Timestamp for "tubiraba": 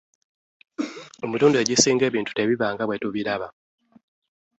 3.01-3.47